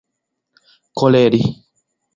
koleri 0.97 1.41